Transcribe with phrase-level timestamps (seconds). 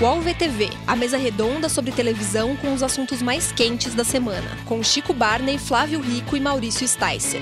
[0.00, 4.82] UOL VTV, a mesa redonda sobre televisão com os assuntos mais quentes da semana, com
[4.82, 7.40] Chico Barney, Flávio Rico e Maurício Sticer.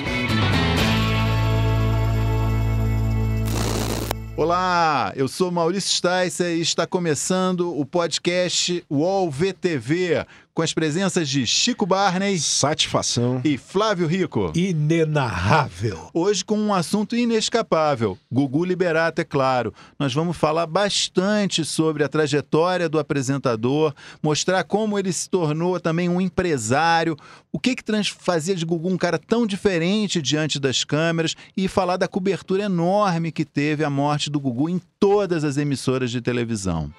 [4.36, 11.28] Olá, eu sou Maurício Sticer e está começando o podcast UOL VTV, com as presenças
[11.28, 12.38] de Chico Barney.
[12.38, 13.40] Satisfação.
[13.44, 14.52] E Flávio Rico.
[14.54, 16.10] Inenarrável.
[16.12, 18.18] Hoje com um assunto inescapável.
[18.30, 19.72] Gugu Liberato, é claro.
[19.98, 26.08] Nós vamos falar bastante sobre a trajetória do apresentador, mostrar como ele se tornou também
[26.08, 27.16] um empresário,
[27.50, 27.82] o que, que
[28.18, 33.32] fazia de Gugu um cara tão diferente diante das câmeras e falar da cobertura enorme
[33.32, 36.90] que teve a morte do Gugu em todas as emissoras de televisão.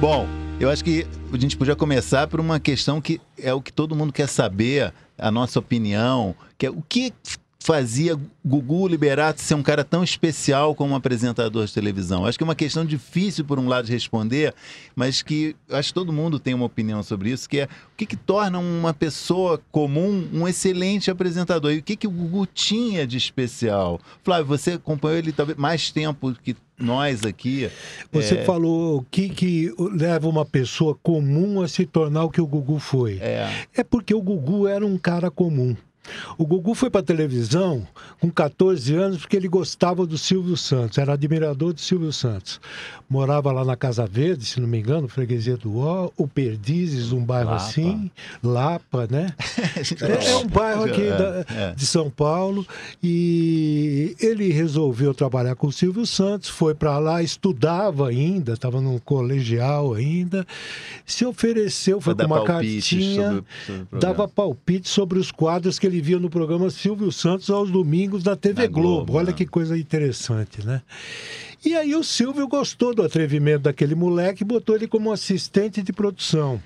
[0.00, 3.72] Bom, eu acho que a gente podia começar por uma questão que é o que
[3.72, 7.12] todo mundo quer saber, a nossa opinião, que é o que
[7.62, 12.26] fazia Gugu Liberato ser um cara tão especial como um apresentador de televisão?
[12.26, 14.54] Acho que é uma questão difícil, por um lado, de responder,
[14.94, 18.06] mas que acho que todo mundo tem uma opinião sobre isso, que é o que,
[18.06, 21.72] que torna uma pessoa comum um excelente apresentador?
[21.72, 24.00] E o que, que o Gugu tinha de especial?
[24.22, 27.70] Flávio, você acompanhou ele talvez mais tempo que nós aqui.
[28.10, 28.44] Você é...
[28.44, 32.78] falou o que, que leva uma pessoa comum a se tornar o que o Gugu
[32.78, 33.18] foi.
[33.20, 35.76] É, é porque o Gugu era um cara comum.
[36.36, 37.86] O Gugu foi para televisão
[38.20, 42.60] com 14 anos porque ele gostava do Silvio Santos, era admirador do Silvio Santos.
[43.08, 47.24] Morava lá na Casa Verde, se não me engano, freguesia do Ó, o Perdizes, um
[47.24, 47.62] bairro Lapa.
[47.62, 48.10] assim,
[48.42, 49.34] Lapa, né?
[50.00, 51.74] é, é, um bairro aqui é, da, é.
[51.74, 52.66] de São Paulo.
[53.02, 58.98] E ele resolveu trabalhar com o Silvio Santos, foi para lá, estudava ainda, estava no
[59.00, 60.46] colegial ainda,
[61.04, 65.91] se ofereceu, foi com uma cartinha, sobre, sobre dava palpite sobre os quadros que ele
[66.00, 68.88] via no programa Silvio Santos aos domingos na TV Globo.
[68.88, 69.12] Globo.
[69.14, 69.32] Olha né?
[69.32, 70.82] que coisa interessante, né?
[71.64, 75.92] E aí o Silvio gostou do atrevimento daquele moleque e botou ele como assistente de
[75.92, 76.60] produção.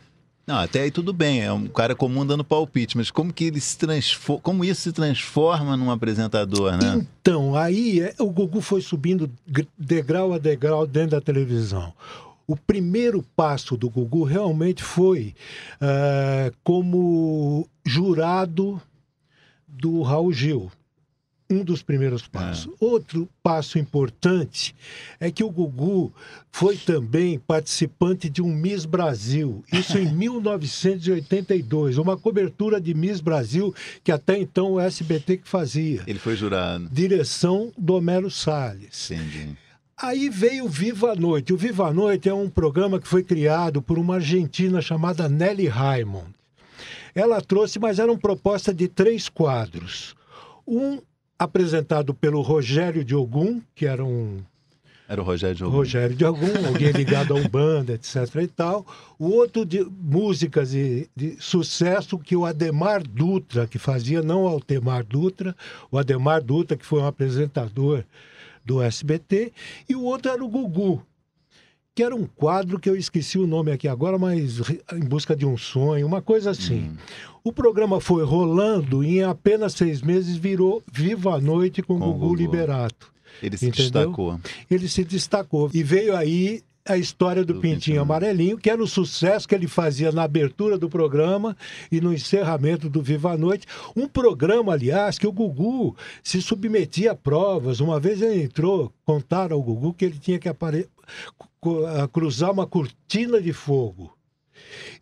[0.47, 3.61] Não, até aí tudo bem, é um cara comum dando palpite, mas como que ele
[3.61, 7.05] se transforma, como isso se transforma num apresentador, né?
[7.21, 9.29] Então, aí é, o Gugu foi subindo
[9.77, 11.93] degrau a degrau dentro da televisão.
[12.47, 15.35] O primeiro passo do Gugu realmente foi
[15.83, 18.81] uh, como jurado
[19.77, 20.71] do Raul Gil.
[21.49, 22.67] Um dos primeiros passos.
[22.73, 22.85] É.
[22.85, 24.75] Outro passo importante
[25.21, 26.13] é que o Gugu
[26.51, 29.63] foi também participante de um Miss Brasil.
[29.73, 31.99] Isso em 1982.
[31.99, 33.73] Uma cobertura de Miss Brasil
[34.03, 36.03] que até então o SBT que fazia.
[36.07, 36.89] Ele foi jurado.
[36.91, 39.09] Direção do Homero Salles.
[39.11, 39.57] Entendi.
[39.97, 41.55] Aí veio Viva a Noite.
[41.55, 45.69] O Viva a Noite é um programa que foi criado por uma argentina chamada Nelly
[45.69, 46.36] Raymond.
[47.17, 50.15] Ela trouxe, mas era uma proposta de três quadros.
[50.67, 51.01] Um
[51.39, 54.43] apresentado pelo Rogério Diogum, que era um
[55.09, 55.77] era o Rogério de Ogum.
[55.77, 58.17] Rogério de Ogum, alguém ligado a Umbanda, etc.
[58.43, 58.85] e tal.
[59.19, 64.49] O outro de músicas de, de, sucesso que o Ademar Dutra, que fazia, não o
[64.49, 65.55] Altemar Dutra,
[65.93, 68.03] o Ademar Dutra, que foi um apresentador
[68.65, 69.53] do SBT,
[69.89, 71.01] e o outro era o Gugu,
[71.97, 74.61] que era um quadro que eu esqueci o nome aqui agora, mas
[74.93, 76.91] em busca de um sonho, uma coisa assim.
[76.91, 76.97] Hum.
[77.43, 82.05] O programa foi rolando e em apenas seis meses virou Viva a Noite com, com
[82.05, 83.11] Gugu, Gugu Liberato.
[83.43, 83.85] Ele se Entendeu?
[84.03, 84.41] destacou.
[84.71, 85.71] Ele se destacou.
[85.73, 89.55] E veio aí a história do, do Pintinho, Pintinho Amarelinho, que era o sucesso que
[89.55, 91.57] ele fazia na abertura do programa
[91.91, 93.67] e no encerramento do Viva a Noite.
[93.95, 97.81] Um programa, aliás, que o Gugu se submetia a provas.
[97.81, 100.89] Uma vez ele entrou, contaram ao Gugu que ele tinha que apare
[102.13, 104.16] cruzar uma cortina de fogo.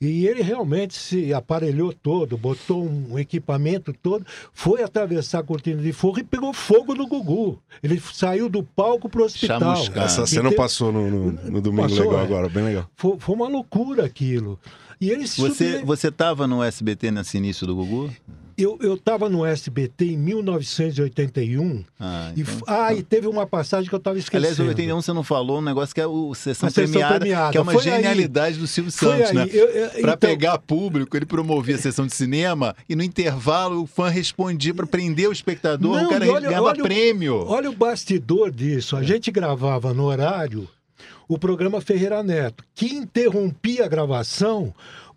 [0.01, 5.93] E ele realmente se aparelhou todo, botou um equipamento todo, foi atravessar a cortina de
[5.93, 7.59] fogo e pegou fogo no Gugu.
[7.83, 9.75] Ele saiu do palco para o hospital.
[9.95, 10.57] Essa cena teve...
[10.57, 12.23] passou no, no, no domingo passou, legal é.
[12.23, 12.89] agora, bem legal.
[12.97, 14.59] Foi, foi, uma loucura aquilo.
[15.01, 18.11] E ele você você estava no SBT nesse início do Gugu?
[18.57, 21.85] Eu estava no SBT em 1981.
[21.99, 22.99] Ah, então, e, ah, então...
[22.99, 24.47] e teve uma passagem que eu estava esquecendo.
[24.47, 27.59] Aliás, em 81 você não falou um negócio que é o Sessão, premiada, premiada, que
[27.59, 28.61] é uma Foi genialidade aí.
[28.61, 29.47] do Silvio Santos, né?
[29.47, 30.17] Para então...
[30.17, 34.87] pegar público, ele promovia a sessão de cinema e no intervalo o fã respondia para
[34.87, 37.35] prender o espectador, não, o cara olha, ganhava olha prêmio.
[37.35, 38.97] O, olha o bastidor disso.
[38.97, 39.05] A é.
[39.05, 40.69] gente gravava no horário
[41.29, 44.75] o programa Ferreira Neto, que interrompia a gravação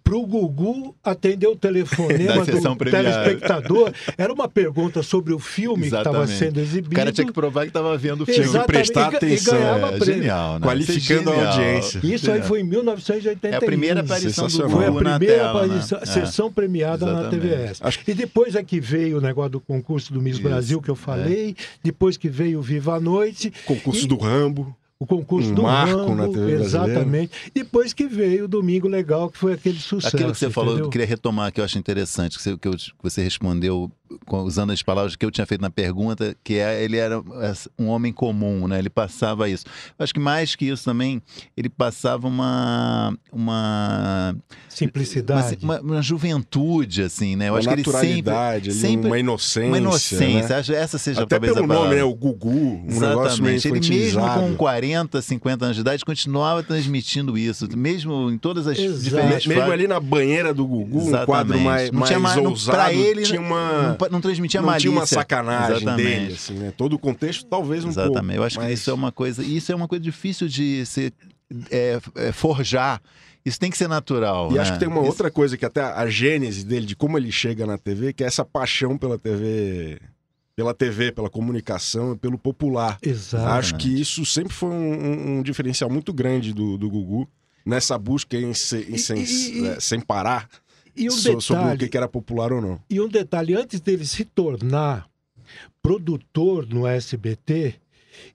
[0.07, 3.91] para o Gugu atender o telefonema do telespectador.
[4.17, 6.27] Era uma pergunta sobre o filme Exatamente.
[6.27, 6.93] que estava sendo exibido.
[6.93, 8.41] O cara tinha que provar que estava vendo o filme.
[8.41, 8.67] Exatamente.
[8.67, 9.57] prestar atenção.
[9.57, 10.65] é, Genial, né?
[10.65, 11.99] Qualificando a audiência.
[12.03, 13.53] Isso aí foi em 1981.
[13.53, 16.05] É a primeira aparição do Gugu Foi a primeira aparição, né?
[16.05, 17.23] sessão premiada Exatamente.
[17.23, 17.79] na TVS.
[17.81, 17.99] Acho...
[18.07, 20.43] E depois é que veio o negócio do concurso do Miss Isso.
[20.43, 21.55] Brasil, que eu falei.
[21.57, 21.63] É.
[21.83, 23.51] Depois que veio o Viva a Noite.
[23.65, 24.07] Concurso e...
[24.07, 26.63] do Rambo o concurso Um do marco Rambo, na TV brasileira.
[26.63, 27.31] exatamente.
[27.53, 30.15] Depois que veio o Domingo Legal, que foi aquele sucesso.
[30.15, 30.85] Aquilo que você falou, entendeu?
[30.87, 33.91] eu queria retomar, que eu acho interessante, que você, que eu- que você respondeu
[34.31, 37.21] usando as palavras que eu tinha feito na pergunta, que é ele era
[37.77, 38.79] um homem comum, né?
[38.79, 39.65] Ele passava isso.
[39.97, 41.21] Eu acho que mais que isso também,
[41.55, 44.35] ele passava uma uma,
[44.69, 45.57] Simplicidade.
[45.63, 47.47] uma, uma juventude, assim, né?
[47.49, 49.67] Eu Uma acho que ele sempre naturalidade, sempre- uma inocência.
[49.67, 50.49] uma inocência.
[50.49, 50.55] né?
[50.55, 52.03] Acho essa seja Até talvez pelo a nome, né?
[52.03, 53.67] O Gugu, um Exatamente.
[53.67, 58.77] Ele mesmo com 40, 50 anos de idade continuava transmitindo isso, mesmo em todas as
[58.77, 59.01] Exato.
[59.03, 59.73] diferentes Me- Mesmo fases.
[59.73, 61.63] ali na banheira do Gugu, um quadro Exatamente.
[61.63, 63.95] mais, mais mais- ousado, ele, tinha uma...
[64.01, 64.89] não, não transmitia não malícia.
[64.89, 66.03] tinha uma sacanagem Exatamente.
[66.19, 66.73] dele, assim, né?
[66.75, 68.09] Todo o contexto, talvez um pouco.
[68.09, 68.37] Exatamente.
[68.37, 69.43] Eu acho que mas- isso é uma coisa.
[69.43, 71.13] Isso é uma coisa difícil de se
[71.71, 73.01] é, é, forjar.
[73.45, 74.51] Isso tem que ser natural.
[74.51, 74.59] E né?
[74.61, 77.31] acho que tem uma Isso- outra coisa que até a gênese dele, de como ele
[77.31, 79.99] chega na TV, que é essa paixão pela TV,
[80.55, 82.97] pela TV, pela comunicação e pelo popular.
[83.01, 83.45] Exato.
[83.47, 87.25] Acho que isso sempre foi um, um- um diferencial muito grande do, do Gugu,
[87.65, 90.49] nessa busca em, se- em E- sem, e- e- é, sem parar
[90.97, 92.79] E um so- sobre o detalhe, que era popular ou não.
[92.89, 95.07] E um detalhe, antes dele se tornar
[95.81, 97.75] produtor no SBT,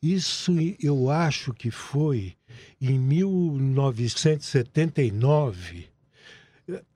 [0.02, 2.34] isso eu acho que foi
[2.80, 5.86] em 1979.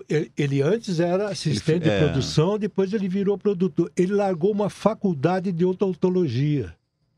[0.09, 1.99] Ele- Ele antes era assistente Ele- é.
[1.99, 3.91] de produção, depois ele virou produtor.
[3.97, 6.73] Ele largou uma faculdade de odontologia,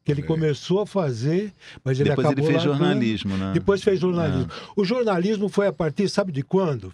[0.04, 0.24] que ele É.
[0.24, 1.52] começou a fazer,
[1.84, 2.78] mas ele Depois ele acabou fez largando.
[2.78, 3.50] jornalismo, né?
[3.52, 4.50] Depois fez jornalismo.
[4.74, 6.90] O jornalismo foi a partir, sabe de quando?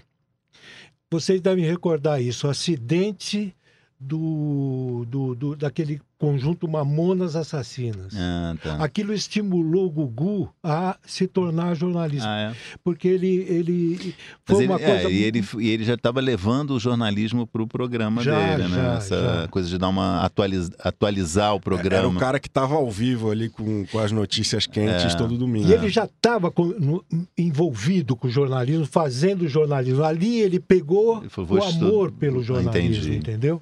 [1.15, 3.55] Vocês devem recordar isso, o acidente
[4.01, 8.15] do, do, do- daquele conjunto Mamonas Assassinas.
[8.17, 8.77] Ah, tá.
[8.77, 12.55] Aquilo estimulou o Gugu a se tornar jornalista, Ah, é.
[12.83, 15.11] porque ele, ele foi ele, uma é, coisa...
[15.11, 18.77] e, ele, e ele já estava levando o jornalismo para o programa Já, dele, né?
[18.77, 19.49] já, Essa já.
[19.49, 21.97] coisa de dar uma atualiz, atualizar o programa.
[21.99, 25.17] Era o cara que estava ao vivo ali com, com as notícias quentes É.
[25.17, 25.69] todo domingo.
[25.69, 26.53] E ele já estava
[27.37, 30.03] envolvido com o jornalismo, fazendo jornalismo.
[30.05, 33.17] Ali ele pegou Ele falou, o amor pelo jornalismo, Entendi.
[33.17, 33.61] entendeu?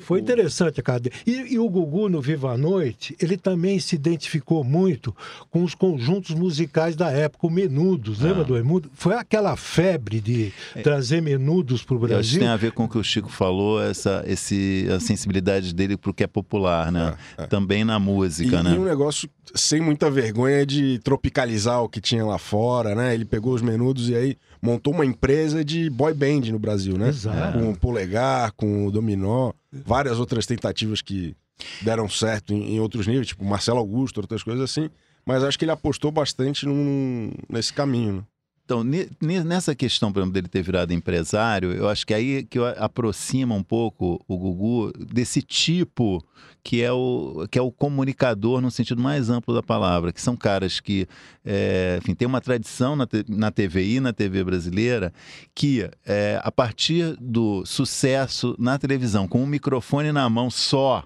[0.00, 1.12] Foi interessante a cadeia.
[1.26, 5.14] E, e o Gugu, no Viva a Noite, ele também se identificou muito
[5.50, 8.20] com os conjuntos musicais da época, o Menudos.
[8.20, 8.44] Lembra Ah.
[8.44, 8.90] do Menudo?
[8.94, 10.52] Foi aquela febre de
[10.82, 12.38] trazer Menudos para o Eu acho que Brasil.
[12.40, 16.12] tem a ver com o que o Chico falou, essa esse, a sensibilidade dele pro
[16.14, 17.14] que é popular, né?
[17.38, 17.46] É, é.
[17.46, 18.70] Também na E, música, e né?
[18.78, 23.14] um negócio sem muita vergonha de tropicalizar o que tinha lá fora, né?
[23.14, 27.08] Ele pegou os menudos e aí montou uma empresa de boy band no Brasil, né?
[27.08, 27.58] Exato.
[27.58, 31.34] Com o Polegar, com o Dominó, várias outras tentativas que
[31.82, 34.88] deram certo em, em outros níveis, tipo Marcelo Augusto, outras coisas assim.
[35.24, 38.22] Mas acho que ele apostou bastante num- nesse caminho, né?
[38.70, 42.44] Então, ne- ne- nessa questão, por exemplo, dele ter virado empresário, eu acho que aí
[42.44, 46.24] que aproxima um pouco o Gugu desse tipo
[46.62, 50.36] que é o, que é o comunicador no sentido mais amplo da palavra, que são
[50.36, 51.08] caras que,
[51.44, 55.12] é, enfim, tem uma tradição na, na TVI, na TV brasileira,
[55.52, 61.02] que é, a partir do sucesso na televisão, com um microfone na mão só,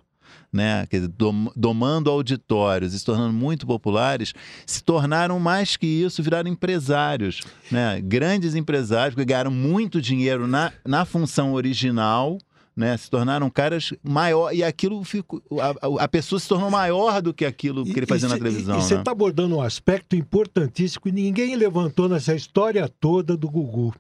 [0.55, 4.33] né, quer dizer, dom- domando auditórios e se tornando muito populares,
[4.65, 7.41] se tornaram mais que isso, viraram empresários,
[7.73, 8.01] né?
[8.01, 12.39] Grandes empresários que ganharam muito dinheiro na, na função original,
[12.77, 12.97] né?
[12.97, 17.45] Se tornaram caras maior e aquilo ficou a, a- pessoa se tornou maior do que
[17.45, 19.01] aquilo que ele fazia na cê- televisão, E você né?
[19.01, 23.93] está abordando um aspecto importantíssimo que ninguém levantou nessa história toda do Gugu.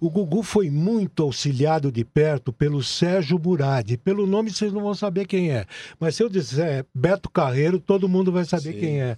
[0.00, 3.96] O Gugu foi muito auxiliado de perto pelo Sérgio Murad.
[3.98, 5.66] Pelo nome vocês não vão saber quem é.
[5.98, 8.80] Mas se eu disser Beto Carreiro, todo mundo vai saber Sim.
[8.80, 9.16] quem é.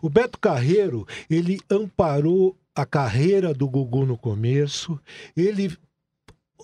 [0.00, 4.98] O Beto Carreiro, ele amparou a carreira do Gugu no começo.
[5.36, 5.76] Ele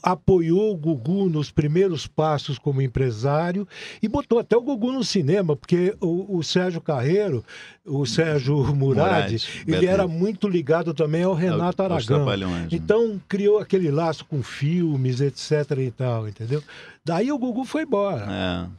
[0.02, 3.66] apoiou o Gugu nos primeiros passos como empresário
[4.02, 7.44] e botou até o Gugu no cinema, porque o, o Sérgio Carreiro,
[7.86, 12.36] o Sérgio Murad, ele Beto- era muito ligado também ao Renato Aos Aragão.
[12.36, 12.68] Né?
[12.72, 16.62] Então criou aquele laço com filmes, etc e tal, entendeu?
[17.04, 18.26] Daí o Gugu foi embora.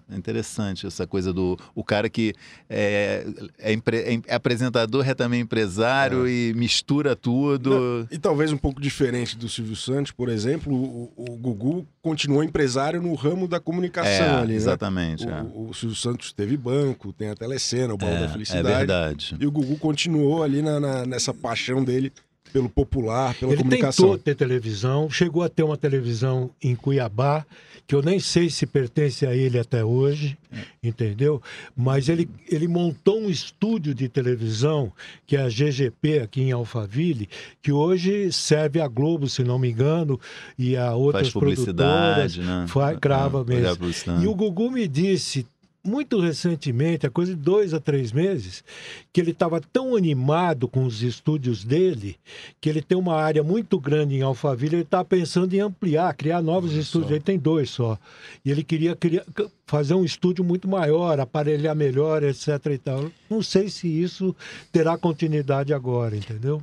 [0.09, 2.33] É, é interessante essa coisa do o cara que
[2.69, 3.25] é,
[3.57, 8.05] é, empre- é é apresentador, é também empresário e mistura tudo.
[8.11, 13.01] E talvez um pouco diferente do Silvio Santos, por exemplo, o, o Gugu continuou empresário
[13.01, 14.55] no ramo da comunicação É, ali, né?
[14.57, 15.25] exatamente.
[15.25, 15.41] é.
[15.53, 18.67] O, o Silvio Santos teve banco, tem a telecena, o Baú É, da é Felicidade.
[19.01, 19.35] Verdade.
[19.39, 22.11] E o Gugu continuou ali na, na- nessa paixão dele
[22.53, 24.05] pelo popular, pela Ele comunicação.
[24.05, 27.45] tentou ter televisão, chegou a ter uma televisão em Cuiabá,
[27.85, 30.37] que eu nem sei se pertence a ele até hoje,
[30.83, 31.41] entendeu?
[31.75, 34.91] Mas ele, ele montou um estúdio de televisão,
[35.25, 37.29] que é a GGP aqui em Alphaville,
[37.61, 40.19] que hoje serve a Globo, se não me engano,
[40.57, 42.37] e a outras Faz publicidade, produtoras.
[42.37, 42.65] né?
[42.67, 43.87] Faz, grava É, mesmo.
[44.21, 45.45] E o Gugu me disse
[45.87, 48.63] muito recentemente, há coisa de dois a três meses,
[49.11, 52.17] que ele estava tão animado com os estúdios dele,
[52.61, 56.41] que ele tem uma área muito grande em Alphaville, ele está pensando em ampliar, criar
[56.41, 57.09] novos Olha estúdios.
[57.09, 57.15] só.
[57.15, 57.97] Ele tem dois só.
[58.43, 59.25] E ele queria, queria
[59.65, 62.47] fazer um estúdio muito maior, aparelhar melhor, etc.
[62.71, 63.11] E tal.
[63.29, 64.35] Não sei se isso
[64.71, 66.61] terá continuidade agora, entendeu?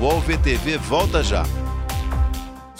[0.00, 1.44] O UOL VTV volta já.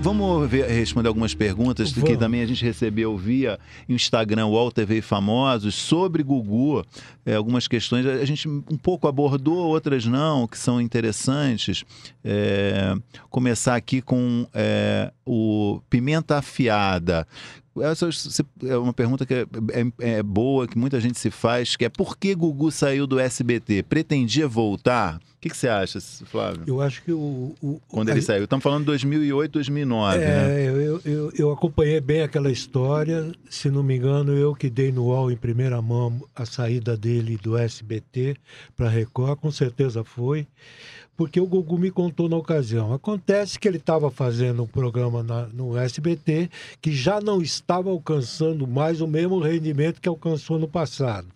[0.00, 2.18] Vamos ver- responder algumas perguntas que Vamos.
[2.18, 6.84] também a gente recebeu via Instagram, UOL TV Famosos, sobre Gugu.
[7.26, 11.84] É, algumas questões a gente um pouco abordou, outras não, que são interessantes.
[12.24, 12.94] É,
[13.28, 17.26] começar aqui com é, o Pimenta Afiada.
[17.80, 18.08] Essa
[18.66, 19.46] é uma pergunta que é,
[20.00, 23.18] é- é boa, que muita gente se faz, que é por que Gugu saiu do
[23.20, 23.82] SBT?
[23.82, 25.20] Pretendia voltar?
[25.38, 26.64] O que, que você acha, Flávio?
[26.66, 27.54] Eu acho que o.
[27.62, 28.42] o Quando a- ele saiu.
[28.42, 30.24] Estamos falando de 2008, 2009, né?
[30.26, 33.30] É, eu, eu, eu acompanhei bem aquela história.
[33.48, 37.36] Se não me engano, eu que dei no UOL em primeira mão a saída dele
[37.40, 38.34] do SBT
[38.76, 40.44] para Record, com certeza foi,
[41.16, 42.92] porque o Gugu me contou na ocasião.
[42.92, 46.50] Acontece que ele estava fazendo um programa na- no SBT
[46.82, 51.28] que já não estava alcançando mais o mesmo rendimento que alcançou no passado.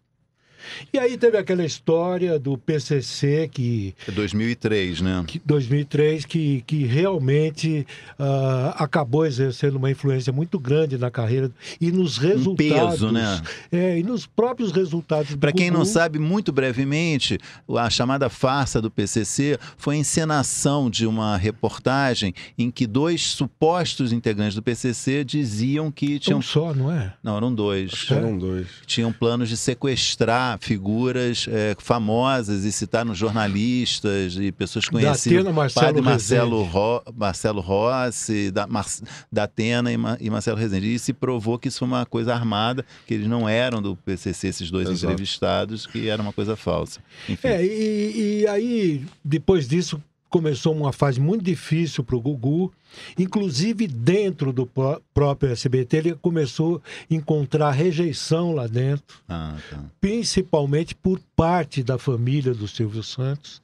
[0.93, 5.25] E aí teve aquela história do PCC que É 2003, né?
[5.27, 7.87] que 2003 que, que realmente
[8.19, 11.51] ah, acabou exercendo uma influência muito grande na carreira
[11.81, 12.93] e nos resultados.
[12.93, 13.41] peso, né?
[13.71, 15.33] É, e nos próprios resultados.
[15.33, 17.39] do Para quem não sabe, muito brevemente,
[17.77, 24.13] a chamada farsa do PCC foi a encenação de uma reportagem em que dois supostos
[24.13, 26.39] integrantes do PCC diziam que tinham.
[26.39, 27.15] Um só, não é?
[27.23, 27.93] Não, eram dois.
[27.93, 28.67] Acho que eram dois.
[28.87, 35.41] Tinham planos de sequestrar figuras eh, famosas e citar nos jornalistas e pessoas conhecidas.
[35.41, 36.63] Atena, Marcelo Padre Marcelo.
[36.65, 38.87] Ro, Marcelo Rossi, da, Mar,
[39.31, 40.95] da Atena e, Ma- e Marcelo Rezende.
[40.95, 44.49] E se provou que isso foi uma coisa armada, que eles não eram do PCC,
[44.49, 45.07] esses dois Exato.
[45.07, 47.01] entrevistados, que era uma coisa falsa.
[47.29, 47.49] Enfim.
[47.49, 50.03] É, e, e aí, depois disso,
[50.33, 52.73] começou uma fase muito difícil para o Gugu.
[53.19, 59.19] Inclusive, dentro do pró- próprio SBT, ele começou a encontrar rejeição lá dentro.
[59.29, 59.85] Ah, tá.
[60.01, 63.61] principalmente por parte da família do Silvio Santos.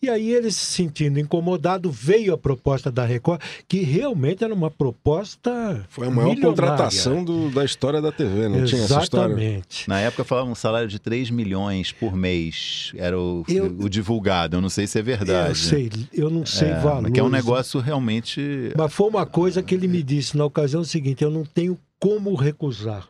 [0.00, 4.70] E aí ele se sentindo incomodado, veio a proposta da Record, que realmente era uma
[4.70, 6.56] proposta Foi a maior milionária.
[6.70, 9.32] contratação do- da história da TV, não tinha essa história?
[9.32, 9.88] Exatamente.
[9.88, 12.92] Na época falavam um salário de 3 milhões por mês.
[12.96, 14.56] Era o, Eu- o divulgado.
[14.56, 15.48] Eu não sei se é verdade.
[15.48, 17.02] Eu sei, eu não sei É, valores.
[17.02, 18.40] mas que é um negócio realmente.
[18.76, 22.34] Mas foi uma coisa que ele me disse na ocasião seguinte, eu não tenho como
[22.36, 23.08] recusar.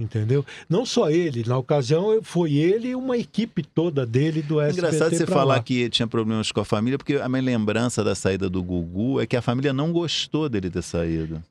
[0.00, 0.44] Entendeu?
[0.68, 4.86] Não só ele, na ocasião foi ele e uma equipe toda dele do É SBT.
[4.88, 5.62] engraçado você falar lá.
[5.62, 9.26] que tinha problemas com a família, porque a minha lembrança da saída do Gugu é
[9.26, 11.42] que a família não gostou dele ter saído.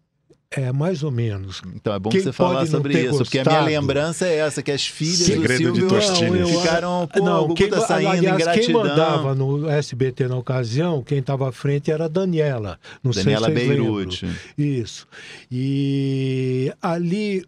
[0.51, 1.61] É, mais ou menos.
[1.75, 3.65] Então é bom Quem você falar sobre isso, porque a minha gostado?
[3.69, 6.39] lembrança é essa, que as filhas Segredo do de Silvio.
[6.47, 8.81] Não, ficaram, pô, o não, Gugu quem, tá saindo, aliás, quem ingratidão.
[8.81, 12.79] mandava no SBT na ocasião, quem estava à frente era a Daniela.
[13.03, 14.25] Não Daniela sei se Beirute.
[14.25, 14.41] lembram.
[14.57, 15.07] Isso.
[15.51, 17.45] E ali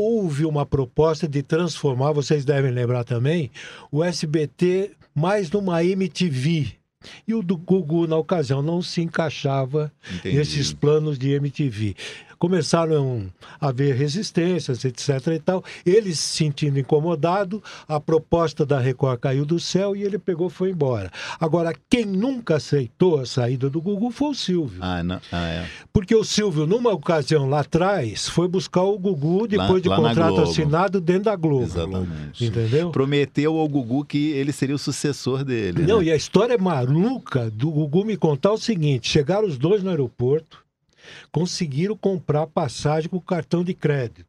[0.00, 3.50] houve uma proposta de transformar, vocês devem lembrar também,
[3.90, 6.72] o SBT mais numa MTV.
[7.26, 10.36] E o do Gugu, na ocasião, não se encaixava Entendi.
[10.36, 11.96] nesses planos de MTV.
[12.40, 13.30] Começaram
[13.60, 15.26] a haver resistências, etc.
[15.28, 15.62] e tal.
[15.84, 20.50] Ele se sentindo incomodado, a proposta da Record caiu do céu e ele pegou e
[20.50, 21.10] foi embora.
[21.38, 24.78] Agora, quem nunca aceitou a saída do Gugu foi o Silvio.
[24.80, 25.20] Ah, não.
[25.30, 25.66] Ah, é.
[25.92, 30.08] Porque o Silvio, numa ocasião lá atrás, foi buscar o Gugu depois de lá na
[30.08, 31.64] contrato assinado dentro da Globo.
[31.64, 32.46] Exatamente.
[32.46, 32.90] Entendeu?
[32.90, 35.82] Prometeu ao Gugu que ele seria o sucessor dele.
[35.82, 36.06] Não, né?
[36.06, 40.64] e a história maluca do Gugu me contar o seguinte: chegaram os dois no aeroporto,
[41.32, 44.26] conseguiram comprar passagem com cartão de crédito.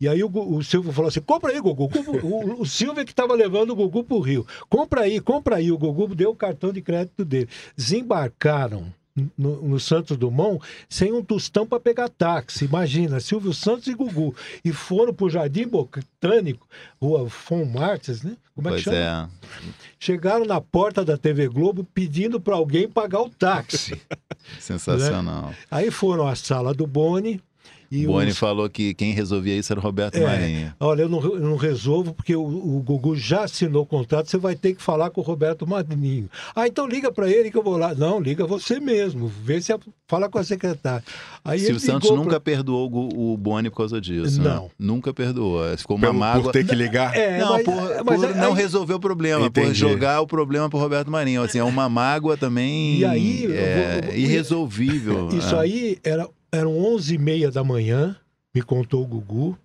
[0.00, 1.60] E aí o, o Silvio falou assim: compra aí.
[1.60, 1.88] Gugu-
[2.24, 4.44] O, o Silvio é que estava levando o Gugu para o Rio.
[4.68, 5.70] Compra aí, compra aí.
[5.70, 7.48] O Gugu deu o cartão de crédito dele.
[7.76, 8.92] Desembarcaram
[9.36, 12.64] no, no Santos Dumont sem um tostão para pegar táxi.
[12.64, 14.34] Imagina, Silvio Santos e Gugu.
[14.64, 16.66] E foram para o Jardim Botânico,
[17.00, 18.36] rua Fon Martes, né?
[18.54, 19.30] Como é que Pois chama?
[19.30, 19.68] é,
[20.00, 24.00] chegaram na porta da TV Globo pedindo para alguém pagar o táxi.
[24.58, 25.52] sensacional.
[25.70, 27.40] Aí foram à sala do Boni
[27.90, 30.20] E Boni os- falou que quem resolvia isso era o Roberto É.
[30.20, 30.74] Marinho.
[30.78, 34.36] Olha, eu não, eu não resolvo porque o, o Gugu já assinou o contrato, você
[34.36, 36.28] vai ter que falar com o Roberto Marinho.
[36.54, 37.94] Ah, então liga para ele que eu vou lá.
[37.94, 41.02] Não, liga você mesmo, vê se a- fala com a secretária.
[41.44, 44.40] Aí Silvio ele Santos nunca pra- perdoou o, o Boni por causa disso.
[44.42, 44.48] né?
[44.50, 44.70] Não.
[44.78, 45.62] Nunca perdoou.
[45.78, 46.42] Ficou uma Pelo, mágoa.
[46.44, 47.16] por ter que ligar.
[47.16, 49.78] É, não, mas- por, mas por aí- não resolver o problema, por Entendi.
[49.78, 51.42] jogar o problema pro Roberto Marinho.
[51.42, 55.28] Assim, é uma mágoa também E aí, é, vou- vou- irresolvível.
[55.32, 55.60] Isso né?
[55.62, 58.16] aí era, eram 11h30 da manhã,
[58.54, 59.58] me contou o Gugu,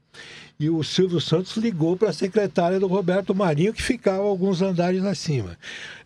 [0.60, 5.04] e o Silvio Santos ligou para a secretária do Roberto Marinho, que ficava alguns andares
[5.04, 5.58] acima.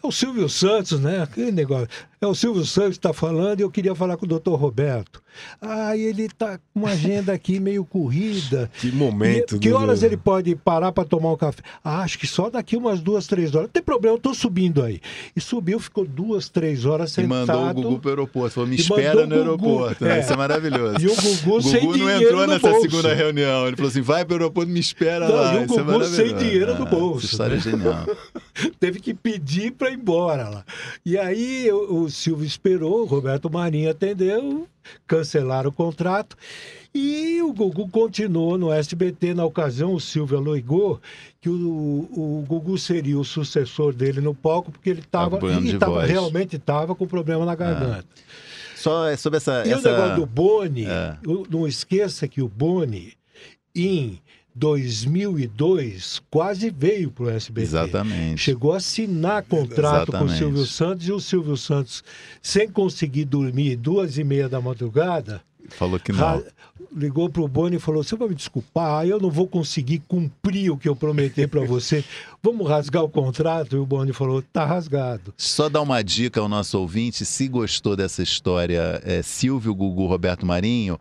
[0.01, 1.21] É o Silvio Santos, né?
[1.21, 1.87] Aquele negócio.
[2.19, 5.21] É o Silvio Santos que está falando e eu queria falar com o doutor Roberto.
[5.61, 8.71] Ah, ele está com uma agenda aqui meio corrida.
[8.81, 9.55] Que momento.
[9.57, 11.61] E que do- horas ele pode parar para tomar um café?
[11.83, 13.67] Ah, acho que só daqui umas duas, três horas.
[13.67, 14.99] Não tem problema, eu estou subindo aí.
[15.35, 17.29] E subiu, ficou duas, três horas E sentado.
[17.47, 18.55] mandou o Gugu pro aeroporto.
[18.55, 20.03] Falou, me E espera no o aeroporto.
[20.03, 20.17] né?
[20.17, 20.21] é.
[20.21, 20.95] Isso é maravilhoso.
[20.99, 22.89] E o Gugu O sem Gugu não dinheiro entrou nessa bolso.
[22.89, 23.67] segunda reunião.
[23.67, 25.53] Ele falou assim: vai pro aeroporto, me espera Não, lá.
[25.53, 26.33] e o é Gugu sem maravilhoso.
[26.43, 27.59] dinheiro no Ah, bolso, Essa história né?
[27.59, 28.05] é genial.
[28.79, 30.65] teve que pedir para ir embora lá.
[31.05, 34.67] E aí o, o Silvio esperou, o Roberto Marinho atendeu,
[35.05, 36.35] cancelaram o contrato.
[36.93, 39.33] E o Gugu continuou no SBT.
[39.33, 40.99] Na ocasião, o Silvio alegou
[41.39, 41.53] que o,
[42.11, 45.37] o Gugu seria o sucessor dele no palco, porque ele Tava
[45.75, 48.05] estava realmente estava com problema na garganta.
[48.75, 49.63] Só é sobre essa.
[49.67, 49.89] E essa...
[49.89, 50.85] o negócio do Boni,
[51.25, 53.13] o- não esqueça que o Boni,
[53.75, 54.19] em
[54.57, 57.61] 2002, quase veio para o SBT.
[57.67, 58.41] Exatamente.
[58.41, 60.37] Chegou a assinar contrato com o Exatamente.
[60.37, 62.03] Silvio Santos e o Silvio Santos,
[62.41, 66.43] sem conseguir dormir duas e meia da madrugada, Falou que não.
[66.95, 70.71] ligou para o Boni e falou: Você vai me desculpar, eu não vou conseguir cumprir
[70.71, 72.03] o que eu prometi para você.
[72.41, 73.75] Vamos rasgar o contrato?
[73.75, 75.33] E o Boni falou: Tá rasgado.
[75.37, 80.45] Só dar uma dica ao nosso ouvinte, se gostou dessa história, é, Silvio, Gugu, Roberto
[80.45, 80.97] Marinho,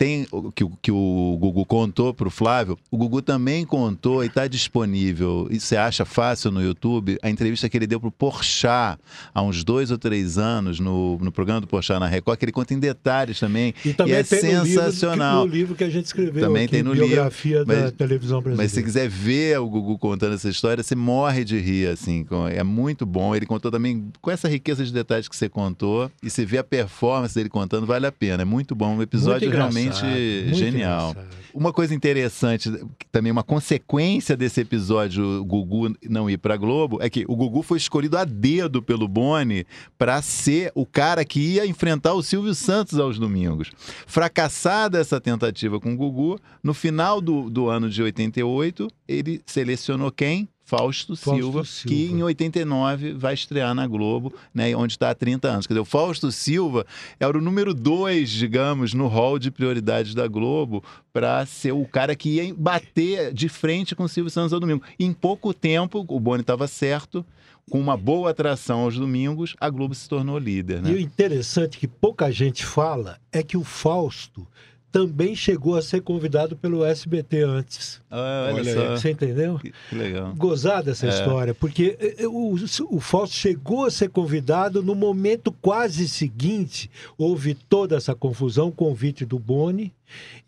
[0.00, 4.24] tem o que, o- que o Gugu contou para o Flávio, o Gugu também contou
[4.24, 5.46] e está disponível.
[5.50, 7.18] E você acha fácil no YouTube?
[7.22, 8.98] A entrevista que ele deu para o Porchat
[9.34, 12.52] há uns dois ou três anos no, no programa do Porchat na Record, que ele
[12.52, 13.74] conta em detalhes também.
[13.84, 15.44] E também é tem no livro, sensacional.
[15.46, 18.40] no livro que a gente escreveu, Também aqui, tem no livro, biografia da mas- televisão
[18.40, 18.62] brasileira.
[18.62, 22.24] Mas se quiser ver o Gugu contando essa história, você morre de rir, assim.
[22.54, 23.36] É muito bom.
[23.36, 26.10] Ele contou também com essa riqueza de detalhes que você contou.
[26.22, 28.40] E você vê a performance dele contando, vale a pena.
[28.42, 28.96] É muito bom.
[28.96, 29.58] Um episódio Muito
[29.90, 31.10] realmente engraçado, genial.
[31.10, 31.40] engraçado.
[31.52, 32.70] Uma coisa interessante,
[33.10, 37.76] também uma consequência desse episódio Gugu não ir pra Globo, é que o Gugu foi
[37.76, 39.66] escolhido a dedo pelo Boni
[39.98, 43.72] para ser o cara que ia enfrentar o Silvio Santos aos domingos.
[44.06, 50.12] Fracassada essa tentativa com o Gugu, no final do, do ano de 88, ele selecionou
[50.12, 50.48] quem?
[50.70, 51.88] Fausto, Fausto Silva, Silva.
[51.88, 55.66] que em 89 vai estrear na Globo, né, onde está há 30 anos.
[55.66, 56.86] Quer dizer, o Fausto Silva
[57.18, 62.14] era o número dois, digamos, no hall de prioridades da Globo para ser o cara
[62.14, 64.82] que ia bater de frente com o Silvio Santos ao domingo.
[64.98, 67.26] Em pouco tempo, o Boni estava certo,
[67.68, 70.78] com uma boa atração aos domingos, a Globo se tornou líder.
[70.86, 71.00] E o Né?
[71.00, 74.46] interessante que pouca gente fala é que o Fausto
[74.92, 78.00] também chegou a ser convidado pelo SBT antes.
[78.10, 78.90] Ah, olha, Olha só.
[78.96, 79.58] Você entendeu?
[79.58, 80.34] que, que legal.
[80.36, 81.10] Gozada essa É.
[81.10, 82.54] história, porque eh, eh, o,
[82.90, 89.24] o Fausto chegou a ser convidado no momento quase seguinte, houve toda essa confusão, convite
[89.24, 89.92] do Boni,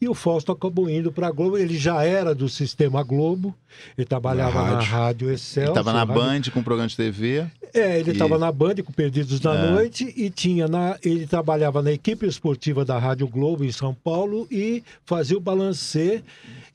[0.01, 1.57] e o Fausto acabou indo para a Globo.
[1.59, 3.55] Ele já era do Sistema Globo,
[3.97, 4.91] ele trabalhava Na na rádio.
[4.93, 5.63] Rádio Excel.
[5.65, 7.47] Ele estava na Band com programa de TV.
[7.75, 9.71] É, ele E- estava na Band com Perdidos na É.
[9.71, 14.47] Noite e tinha na, ele trabalhava na equipe esportiva da Rádio Globo em São Paulo
[14.51, 16.23] e fazia o balancê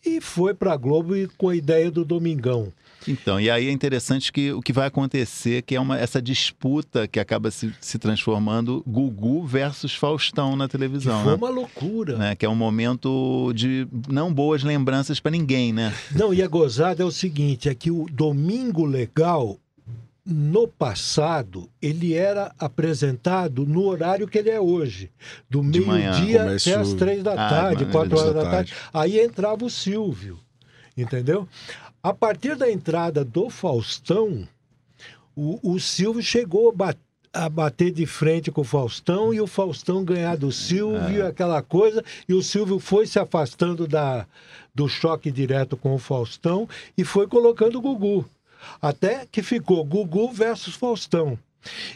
[0.06, 2.71] e foi para a Globo e- com a ideia do Domingão.
[3.05, 7.07] Então, e aí é interessante que o que vai acontecer, que é uma, essa disputa
[7.07, 11.38] que acaba se, se transformando Gugu versus Faustão na Que televisão, foi né?
[11.38, 12.17] uma loucura.
[12.17, 12.36] Né?
[12.36, 15.93] Que é um momento de não boas lembranças para ninguém, né?
[16.15, 19.57] Não, e a gozada é o seguinte, é que o Domingo Legal,
[20.25, 25.10] no passado, ele era apresentado no horário que ele é hoje.
[25.49, 28.73] Do meio-dia começo- até as três da Ah, tarde, de quatro horas da da tarde.
[28.93, 30.38] Aí entrava o Silvio,
[30.97, 31.47] entendeu?
[32.01, 34.47] A partir da entrada do Faustão,
[35.36, 36.97] o, o Silvio chegou a bat-
[37.33, 41.27] a bater de frente com o Faustão e o Faustão ganhar do Silvio, É.
[41.27, 44.25] aquela coisa, e o Silvio foi se afastando da,
[44.73, 48.25] do choque direto com o Faustão e foi colocando o Gugu.
[48.81, 51.38] Até que ficou Gugu versus Faustão.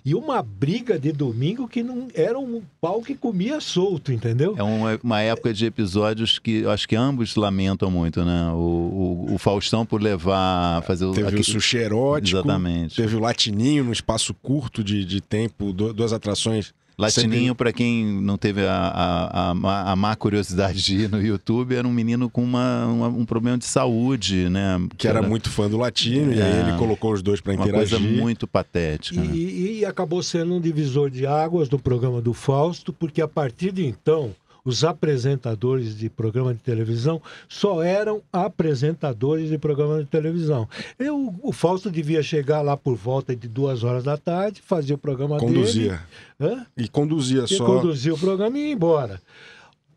[0.05, 4.55] E uma briga de domingo que não era um pau que comia solto, entendeu?
[4.57, 8.51] É uma, uma época de episódios que eu acho que ambos lamentam muito, né?
[8.53, 11.11] O, o, o Faustão por levar, fazer o.
[11.13, 12.37] Teve o sushi erótico.
[12.37, 12.95] Exatamente.
[12.95, 18.05] Teve o latininho no espaço curto de, de tempo, du- duas atrações Latininho, para quem
[18.21, 21.91] não teve a, a, a, má- a má curiosidade de ir no YouTube, era um
[21.91, 24.79] menino com uma, uma- um problema de saúde, né?
[24.97, 26.59] Que era muito fã do latino, e aí É.
[26.67, 27.97] ele colocou os dois para uma interagir.
[27.97, 29.19] coisa muito patética.
[29.21, 29.29] né?
[29.33, 33.71] E, e acabou sendo um divisor de águas no programa do Fausto, porque a partir
[33.71, 34.31] de então,
[34.63, 40.67] os apresentadores de programa de televisão só eram apresentadores de programa de televisão.
[40.99, 44.97] Eu, o Fausto devia chegar lá por volta de duas horas da tarde, fazia o
[44.97, 45.99] programa Conduzia.
[46.39, 46.53] dele.
[46.55, 46.65] Hã?
[46.77, 47.65] E conduzia E só.
[47.65, 49.21] conduzia o programa e ia embora.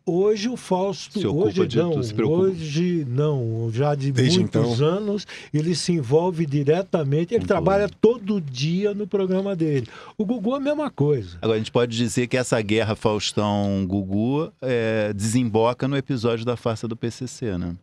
[0.07, 4.87] Hoje o Fausto, Se hoje de- não, se hoje não, já de Desde muitos então.
[4.87, 9.87] anos, ele se envolve diretamente, ele Com trabalha todo dia no programa dele.
[10.15, 11.37] O Gugu é a mesma coisa.
[11.41, 16.87] Agora, a gente pode dizer que essa guerra Faustão-Gugu é, desemboca no episódio da farsa
[16.87, 17.75] do PCC, né?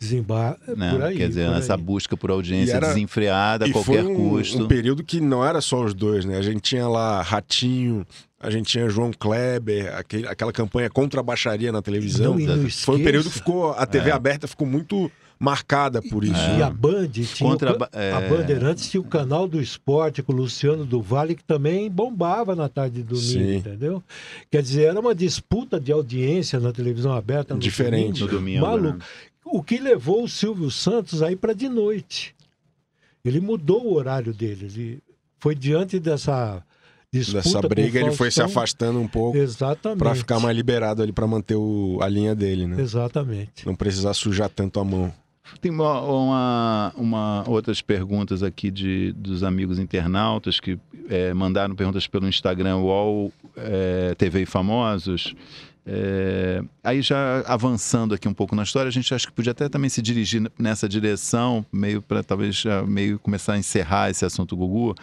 [0.00, 0.90] Desembar Né?
[0.90, 1.16] por aí.
[1.16, 1.46] Quer dizer,
[1.76, 1.80] aí.
[1.80, 4.64] busca por audiência era- desenfreada a qualquer foi um, custo.
[4.64, 6.38] um período que não era só os dois, né?
[6.38, 8.04] A gente tinha lá Ratinho,
[8.42, 12.32] a gente tinha João Kleber, aquele- aquela campanha contra a baixaria na televisão.
[12.34, 13.70] Não, e não Foi um período que ficou.
[13.72, 14.12] A TV É.
[14.12, 16.34] aberta ficou muito marcada por isso.
[16.34, 16.62] E né?
[16.62, 18.12] a Band tinha Contra o é.
[18.12, 22.54] a Bandeirantes tinha o canal do esporte com o Luciano do Vale, que também bombava
[22.54, 23.54] na tarde de domingo, Sim.
[23.56, 24.02] entendeu?
[24.50, 28.20] Quer dizer, era uma disputa de audiência na televisão aberta no Diferente.
[28.22, 28.98] No domingo, Maluco.
[28.98, 29.04] né?
[29.44, 32.34] O que levou o Silvio Santos aí para de noite.
[33.24, 34.66] Ele mudou o horário dele.
[34.66, 35.02] Ele
[35.40, 36.62] foi diante dessa
[37.12, 37.68] disputa.
[37.68, 39.98] Briga, ele foi se afastando um pouco Exatamente.
[39.98, 42.80] pra ficar mais liberado ali pra manter o- a linha dele, né?
[42.80, 43.66] Exatamente.
[43.66, 45.12] Não precisar sujar tanto a mão.
[45.60, 50.78] Tem uma, uma- uma- outras perguntas aqui de, dos amigos internautas que
[51.10, 55.34] é, mandaram perguntas pelo Instagram UOL é, TV e Famosos.
[55.84, 59.68] É, aí já avançando aqui um pouco na história, a gente acha que podia até
[59.68, 64.94] também se dirigir nessa direção, meio para talvez meio começar a encerrar esse assunto Gugu.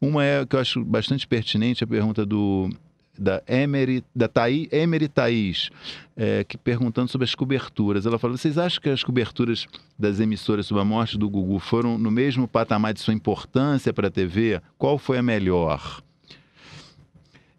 [0.00, 2.70] Uma é que eu acho bastante pertinente a pergunta do
[3.18, 5.70] da Emery, da Thaí, Emery Thaís,
[6.16, 8.06] é, que perguntando sobre as coberturas.
[8.06, 9.66] Ela falou: vocês acham que as coberturas
[9.98, 14.08] das emissoras sobre a morte do Gugu foram no mesmo patamar de sua importância para
[14.08, 14.60] a TV?
[14.78, 16.02] Qual foi a melhor?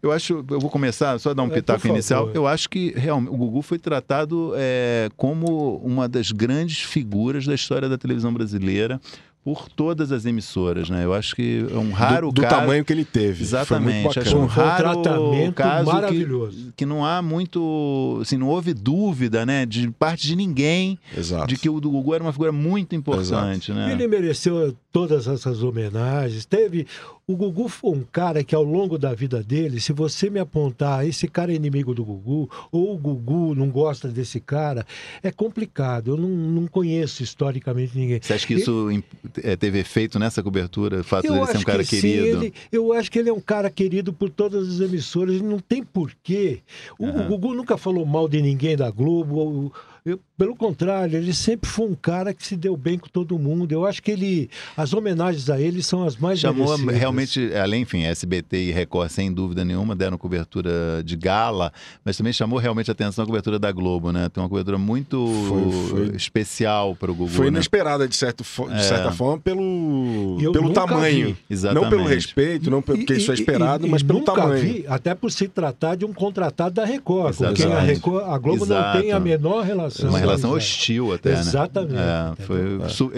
[0.01, 2.25] Eu acho, eu vou começar, só dar um É, pitaco inicial.
[2.27, 2.35] favor.
[2.35, 7.55] Eu acho que realmente o Gugu foi tratado é, como uma das grandes figuras da
[7.55, 9.01] história da televisão brasileira
[9.43, 11.05] por todas as emissoras, né?
[11.05, 12.55] Eu acho que é um raro do, do caso.
[12.55, 13.41] tamanho que ele teve.
[13.43, 14.13] Exatamente.
[14.13, 16.73] Foi Acho muito um Foi um raro tratamento caso que, maravilhoso.
[16.75, 20.99] que não há muito, assim, não houve dúvida, né, de parte de ninguém.
[21.17, 21.47] Exato.
[21.47, 23.93] de que o do Gugu era uma figura muito importante, né?
[23.93, 26.43] Ele mereceu todas essas homenagens.
[26.45, 26.87] Teve.
[27.27, 31.05] O Gugu foi um cara que, ao longo da vida dele, se você me apontar
[31.05, 34.85] esse cara é inimigo do Gugu, ou o Gugu não gosta desse cara,
[35.21, 36.11] é complicado.
[36.11, 38.19] Eu não, não conheço historicamente ninguém.
[38.21, 39.03] Você acha que isso im-
[39.43, 42.43] eh, teve efeito nessa cobertura, o fato Eu dele ser um cara que sim, querido?
[42.45, 45.35] ele- eu acho que ele é um cara querido por todas as emissoras.
[45.35, 46.61] Ele não tem porquê.
[46.97, 47.27] O, o Aham.
[47.27, 49.35] Gugu nunca falou mal de ninguém da Globo.
[49.35, 49.73] ou-
[50.05, 53.71] eu- pelo contrário, ele sempre foi um cara que se deu bem com todo mundo.
[53.71, 56.95] Eu acho que ele, as homenagens a ele são as mais Chamou merecidas.
[56.97, 61.71] realmente, além, enfim, SBT e Record, sem dúvida nenhuma, deram cobertura de gala,
[62.05, 64.29] mas também chamou realmente a atenção a cobertura da Globo, né?
[64.29, 65.71] Tem uma cobertura muito Foi-
[66.07, 67.53] foi- especial para o Gugu, Foi né?
[67.57, 68.79] inesperada, de, certo, de É.
[68.79, 71.35] certa forma, pelo, E eu pelo tamanho.
[71.49, 71.83] Exatamente.
[71.83, 74.61] Não pelo respeito, não pelo- porque isso é esperado, mas pelo nunca tamanho.
[74.61, 77.95] Vi, até por se tratar de um contratado da Record, com quem a, Exatamente.
[77.95, 78.95] Record, a Globo Exato.
[78.97, 80.09] não tem a menor relação.
[80.09, 80.57] Uma relação é.
[80.57, 81.39] hostil até, né?
[81.39, 83.11] Exatamente, É, foi, su-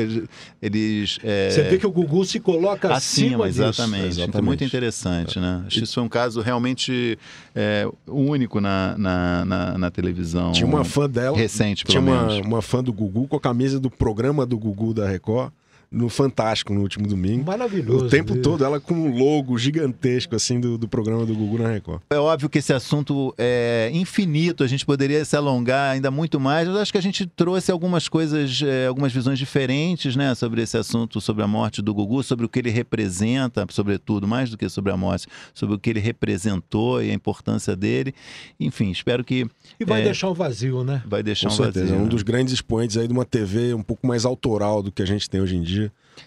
[0.62, 1.18] eles...
[1.24, 3.62] é, Você vê que o Gugu se coloca acima, Acima, disso.
[3.64, 4.06] exatamente.
[4.08, 4.32] Exatamente.
[4.34, 5.64] Foi muito interessante, né?
[5.68, 7.18] Acho que isso foi um caso realmente
[7.56, 10.52] é, único na, na, na, na televisão.
[10.52, 11.38] Tinha uma fã dela.
[11.38, 12.46] Recente, Tinha pelo uma, menos.
[12.46, 15.52] uma fã do Gugu com a camisa do programa do Gugu da Record
[15.92, 17.46] no Fantástico no último domingo.
[17.46, 18.06] Maravilhoso.
[18.06, 18.44] O tempo mesmo.
[18.44, 22.02] todo, ela com um logo gigantesco assim do, do programa do Gugu na Record.
[22.10, 26.68] É óbvio que esse assunto é infinito, a gente poderia se alongar ainda muito mais,
[26.68, 30.78] mas acho que a gente trouxe algumas coisas, é, algumas visões diferentes, né, sobre esse
[30.78, 34.70] assunto, sobre a morte do Gugu, sobre o que ele representa, sobretudo, mais do que
[34.70, 38.14] sobre a morte, sobre o que ele representou e a importância dele.
[38.60, 39.48] Enfim, espero que
[39.80, 40.04] E vai É.
[40.06, 41.02] deixar um vazio, né?
[41.06, 41.86] vai deixar Com um certeza.
[41.86, 41.96] vazio.
[41.96, 42.10] É um né?
[42.10, 45.30] dos grandes expoentes aí de uma TV um pouco mais autoral do que a gente
[45.30, 45.79] tem hoje em dia.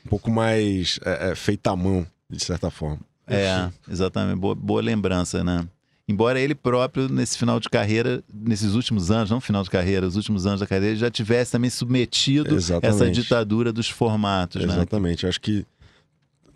[0.07, 3.01] Um pouco mais é, é, feita à mão, de certa forma.
[3.27, 4.39] É, exatamente.
[4.39, 5.67] Boa, boa lembrança, né?
[6.09, 10.17] Embora ele próprio, nesse final de carreira, nesses últimos anos, não final de carreira, os
[10.17, 12.87] últimos anos da carreira, ele já tivesse também submetido Exatamente.
[13.03, 14.73] essa ditadura dos formatos, né?
[14.73, 15.27] Exatamente.
[15.27, 15.65] Acho que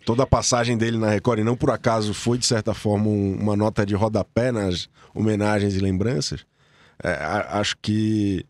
[0.05, 3.37] toda a passagem dele na Record, e não por acaso foi, de certa forma, um-
[3.39, 6.45] uma nota de rodapé nas homenagens e lembranças,
[7.01, 8.45] é, a- acho que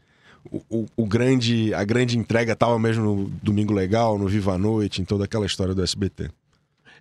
[0.69, 5.01] o, o- grande, a grande entrega estava mesmo no Domingo Legal, no Viva a Noite,
[5.01, 6.29] em toda aquela história do SBT.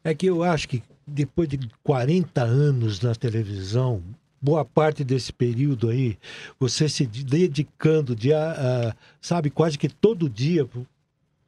[0.05, 4.03] É que eu acho que depois de 40 anos na televisão,
[4.41, 6.17] boa parte desse período aí,
[6.59, 10.67] você se dedicando de, uh, sabe, quase que todo dia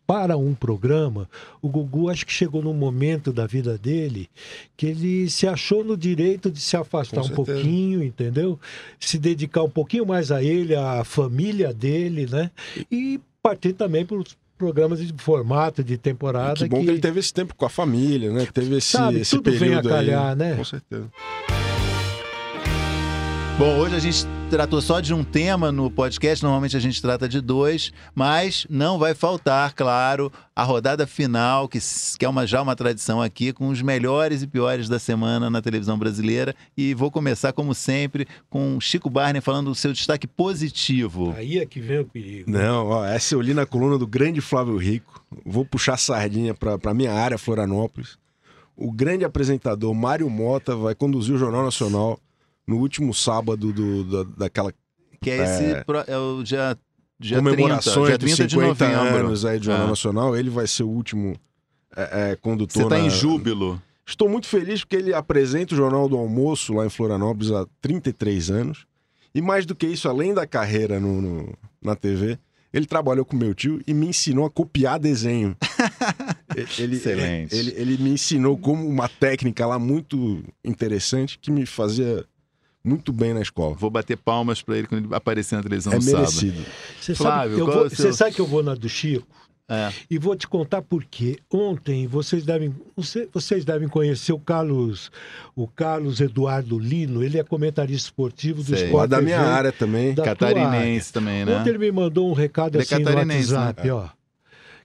[0.08, 1.28] para um programa,
[1.60, 4.26] o Gugu acho que chegou num momento da vida dele
[4.74, 8.58] que ele se achou no direito de se afastar um pouquinho, entendeu?
[8.98, 12.50] Se dedicar um pouquinho mais a ele, à família dele, né?
[12.90, 16.54] E partir também para os programas de formato, de temporada.
[16.54, 16.84] que bom que...
[16.86, 16.90] que...
[16.90, 18.48] ele teve esse tempo com a família, né?
[18.50, 20.36] Teve esse, Sabe, esse tudo vem a calhar, aí.
[20.36, 20.56] né?
[20.56, 21.06] Com certeza.
[23.58, 27.28] Bom, hoje a gente tratou só de um tema no podcast, normalmente a gente trata
[27.28, 31.78] de dois, mas não vai faltar, claro, a rodada final, que,
[32.18, 35.60] que é uma, já uma tradição aqui, com os melhores e piores da semana na
[35.60, 36.54] televisão brasileira.
[36.74, 41.34] E vou começar, como sempre, com Chico Barney falando do seu destaque positivo.
[41.36, 42.50] Aí é que vem o perigo.
[42.50, 45.22] Não, ó, essa eu li na coluna do grande Flávio Rico.
[45.44, 48.16] Vou puxar sardinha para minha área, Florianópolis.
[48.74, 52.18] O grande apresentador Mário Mota vai conduzir o Jornal Nacional
[52.68, 54.72] no último sábado do, da, daquela.
[55.22, 55.64] Que é esse.
[55.64, 56.78] É, é o dia.
[57.18, 59.26] dia comemorações 30, dia 30 de 50 de novembro.
[59.26, 59.90] anos aí do Jornal é.
[59.90, 60.36] Nacional.
[60.36, 61.34] Ele vai ser o último
[61.96, 62.82] é, é condutor.
[62.82, 63.82] Você está em júbilo.
[64.06, 68.50] Estou muito feliz porque ele apresenta o Jornal do Almoço lá em Florianópolis há 33
[68.50, 68.86] anos.
[69.34, 72.38] E mais do que isso, além da carreira no, no na TV,
[72.72, 75.56] ele trabalhou com meu tio e me ensinou a copiar desenho.
[76.78, 77.54] ele, Excelente.
[77.54, 82.24] Ele, ele, me ensinou como uma técnica lá muito interessante que me fazia
[82.84, 83.74] muito bem na escola.
[83.74, 86.56] Vou bater palmas para ele quando ele aparecer na televisão é no merecido.
[86.56, 86.74] sábado.
[87.00, 88.12] Você Flávio, sabe, vou, seu...
[88.12, 89.26] sabe que eu vou na do Chico?
[89.70, 89.92] É.
[90.10, 91.38] E vou te contar por quê.
[91.52, 92.74] Ontem vocês devem,
[93.30, 95.12] vocês devem conhecer o Carlos,
[95.54, 97.22] o Carlos Eduardo Lino.
[97.22, 98.86] Ele é comentarista esportivo do Sei.
[98.86, 101.58] Sport da minha área também, catarinense também, né?
[101.58, 103.92] Ontem ele me mandou um recado ele é assim é no WhatsApp, né?
[103.92, 104.17] ó.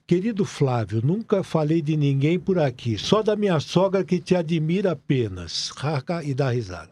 [0.06, 4.92] Querido Flávio, nunca falei de ninguém por aqui, só da minha sogra que te admira
[4.92, 5.72] apenas.
[6.22, 6.90] e dá risada.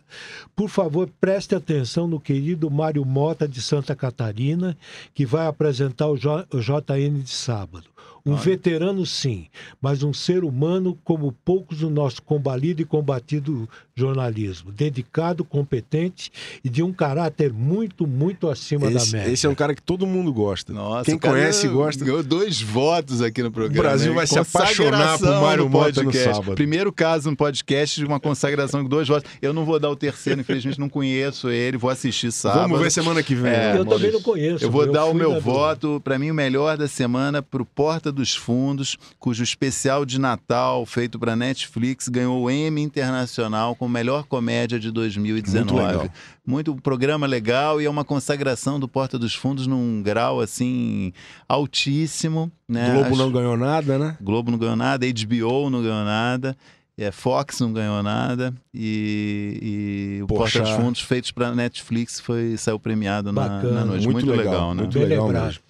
[0.57, 4.79] Por favor, preste atenção no querido Mário Mota de Santa Catarina,
[5.13, 7.92] que vai apresentar o JN de sábado.
[8.25, 8.41] Um Olha.
[8.41, 9.47] veterano, sim,
[9.81, 14.73] mas um ser humano como poucos do nosso combalido e combatido jornalismo.
[14.73, 16.31] Dedicado, competente
[16.65, 19.33] e de um caráter muito, muito acima esse, da média.
[19.33, 20.73] Esse é um cara que todo mundo gosta.
[20.73, 22.05] Nossa, Quem conhece gosta.
[22.05, 23.81] Ganhou dois votos aqui no programa.
[23.81, 24.17] O Brasil né?
[24.17, 26.55] vai se apaixonar por Mário Mota no sábado.
[26.55, 29.31] Primeiro caso no podcast de uma consagração com dois votos.
[29.41, 32.63] Eu não vou dar o terceiro, infelizmente não conheço ele, vou assistir sábado.
[32.63, 33.53] Vamos ver semana que vem.
[33.53, 34.65] É, eu também não conheço.
[34.65, 37.67] Eu vou dar o meu voto, para mim o melhor da semana, para o
[38.13, 43.89] Porta dos Fundos, cujo especial de Natal, feito para Netflix, ganhou o Emmy Internacional com
[43.89, 45.65] melhor comédia de 2019.
[45.65, 46.11] Muito legal.
[46.47, 51.13] Muito programa legal e é uma consagração do Porta dos Fundos num grau assim
[51.49, 52.53] altíssimo.
[52.69, 52.93] Né?
[52.93, 53.17] Globo Acho...
[53.17, 54.17] não ganhou nada, né?
[54.21, 56.57] Globo não ganhou nada, HBO não ganhou nada.
[56.99, 62.55] É, Fox não ganhou nada e, e o Porta dos Fundos feitos para Netflix foi
[62.59, 64.05] saiu premiado na, na, noite.
[64.05, 64.83] Muito, muito legal, legal, né?
[64.83, 65.63] Muito legal mesmo.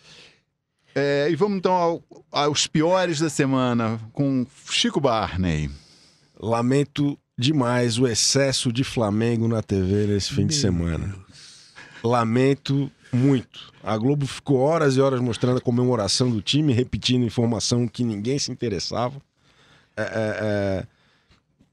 [0.95, 5.71] É, e vamos então ao, aos piores da semana com Chico Barney.
[6.39, 11.07] Lamento demais o excesso de Flamengo na TV nesse fim Meu de semana.
[11.07, 11.75] Deus.
[12.05, 13.73] Lamento muito.
[13.83, 18.39] A Globo ficou horas e horas mostrando a comemoração do time, repetindo informação que ninguém
[18.39, 19.21] se interessava.
[19.97, 20.87] É, é, é...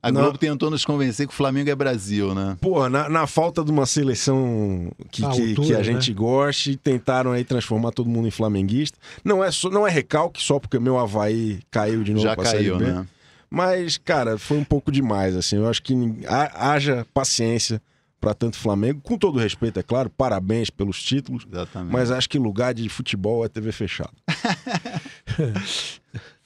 [0.02, 2.58] A Globo tentou nos convencer que o Flamengo é Brasil, né?
[2.62, 5.84] Pô, na, na falta de uma seleção que, a, que, altura, que a né?
[5.84, 8.98] gente goste, tentaram aí transformar todo mundo em flamenguista.
[9.26, 12.80] Não é, só, não é recalque só porque meu Havaí caiu de novo Já caiu,
[12.80, 13.06] né?
[13.50, 15.58] Mas, cara, foi um pouco demais, assim.
[15.58, 15.94] Eu acho que
[16.28, 17.82] haja paciência
[18.22, 21.48] para tanto Flamengo, com todo respeito, é claro, parabéns pelos títulos.
[21.50, 21.92] Exatamente.
[21.92, 24.14] Mas acho que lugar de futebol é TV fechado.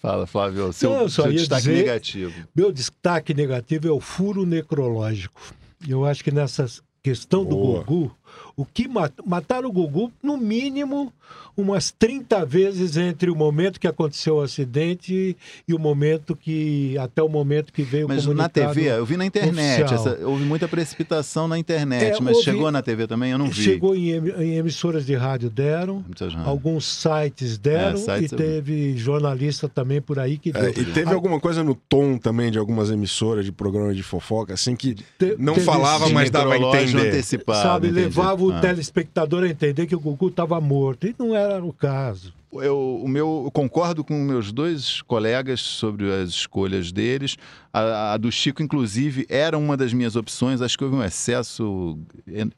[0.03, 2.33] Fala, Flávio, seu, Não, seu destaque dizer, negativo.
[2.53, 5.39] Meu destaque negativo é o furo necrológico.
[5.87, 6.65] Eu acho que nessa
[7.01, 7.79] questão Boa.
[7.79, 8.15] do Gugu,
[8.55, 9.11] o que mat...
[9.25, 11.11] mataram o Gugu, no mínimo,
[11.55, 15.35] umas 30 vezes entre o momento que aconteceu o acidente
[15.67, 16.97] e o momento que.
[16.97, 20.19] até o momento que veio mas o Mas na TV, eu vi na internet, essa,
[20.23, 23.31] houve muita precipitação na internet, é, mas houve, chegou na TV também?
[23.31, 23.63] Eu não vi.
[23.63, 26.03] Chegou em, em emissoras de rádio deram,
[26.45, 30.63] alguns sites deram é, sites e teve jornalista também por aí que deu.
[30.63, 34.53] É, e teve alguma coisa no tom também de algumas emissoras de programa de fofoca,
[34.53, 37.09] assim, que te, não falava, mas dava a entender.
[37.09, 38.59] Antecipado, Sabe, levava o ah.
[38.59, 41.07] telespectador a entender que o Gugu estava morto.
[41.07, 42.33] E não era o caso.
[42.53, 47.35] Eu, o meu, eu concordo com meus dois colegas sobre as escolhas deles.
[47.71, 50.61] A, a, do Chico, inclusive, era uma das minhas opções.
[50.61, 51.97] Acho que houve um excesso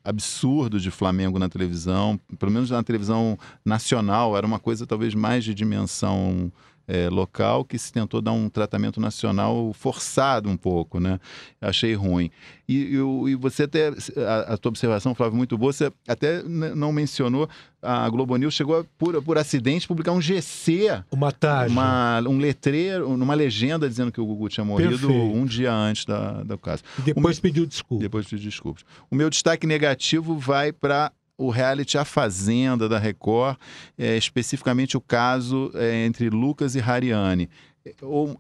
[0.04, 4.36] absurdo de Flamengo na televisão, pelo menos na televisão nacional.
[4.36, 6.52] Era uma coisa talvez mais de dimensão
[6.88, 11.20] é, local que se tentou dar um tratamento nacional forçado um pouco, né?
[11.62, 12.30] Achei ruim.
[12.68, 16.92] E, e, e você até, a, a tua observação, Flávio, muito boa, você até não
[16.92, 17.48] mencionou,
[17.82, 21.34] a Globo News chegou a, por, por acidente, publicar um GC, uma,
[21.68, 25.14] uma um letreiro, uma legenda dizendo que o Gugu tinha morrido Perfeito.
[25.14, 26.84] um dia antes da, do caso.
[27.00, 28.02] E depois pediu desculpa.
[28.02, 28.84] Depois pediu desculpas.
[29.10, 33.58] O meu destaque negativo vai para o reality A Fazenda da Record,
[33.98, 37.50] é, especificamente o caso é, entre Lucas e Hariane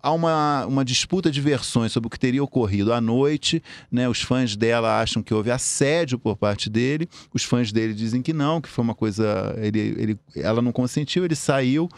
[0.02, 3.62] há uma, uma disputa de versões sobre o que teria ocorrido à noite.
[3.92, 4.08] Né?
[4.10, 8.34] Os fãs dela acham que houve assédio por parte dele, os fãs dele dizem que
[8.34, 9.56] não, que foi uma coisa.
[9.58, 11.90] Ele, ele, ela não consentiu, ele saiu.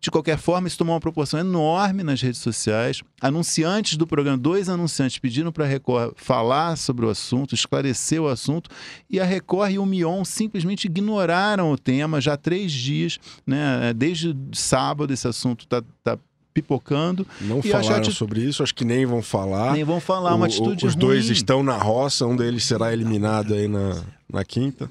[0.00, 3.02] De qualquer forma, isso tomou uma proporção enorme nas redes sociais.
[3.20, 8.26] Anunciantes do programa, dois anunciantes pediram para a Record falar sobre o assunto, esclarecer o
[8.26, 8.70] assunto,
[9.10, 13.18] e a Record e o Mion simplesmente ignoraram o tema já há três dias.
[13.46, 13.92] Né?
[13.94, 16.18] Desde sábado, esse assunto está tá
[16.52, 17.26] pipocando.
[17.40, 19.72] Não falaram sobre isso, acho que nem vão falar.
[19.72, 21.00] Nem vão falar, o, uma atitude Os ruim.
[21.00, 24.90] dois estão na roça, um deles será eliminado aí na, na quinta.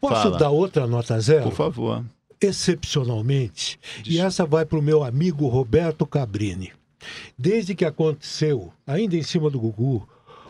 [0.00, 0.38] Posso Fala.
[0.38, 1.44] dar outra nota zero?
[1.44, 2.04] Por favor.
[2.40, 6.72] Excepcionalmente, e essa vai para o meu amigo Roberto Cabrini.
[7.38, 10.08] Desde que aconteceu, ainda em cima do Gugu,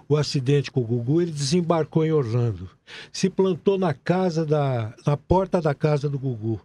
[0.08, 2.68] o acidente com o Gugu, ele desembarcou em Orlando.
[3.12, 6.60] Se plantou na casa da, na porta da casa do Gugu.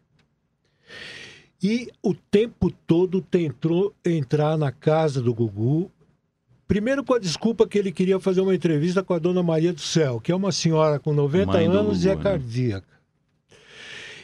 [1.62, 5.91] E o tempo todo tentou entrar na casa do Gugu.
[6.67, 9.80] Primeiro com a desculpa que ele queria fazer uma entrevista com a dona Maria do
[9.80, 12.22] Céu, que é uma senhora com 90 Mãe anos Gugu, e é né?
[12.22, 12.98] cardíaca.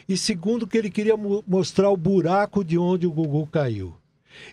[0.08, 3.96] E segundo que ele queria mostrar o buraco de onde o Gugu caiu.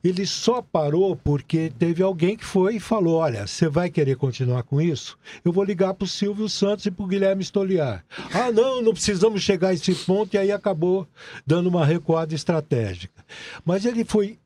[0.03, 4.63] Ele só parou porque teve alguém que foi e falou: Olha, você vai querer continuar
[4.63, 5.17] com isso?
[5.43, 8.03] Eu vou ligar para o Silvio Santos e para o Guilherme Stoliar.
[8.33, 11.07] Ah, não, não precisamos chegar a esse ponto, e aí acabou
[11.45, 13.23] dando uma recuada estratégica.
[13.63, 14.37] Mas ele foi,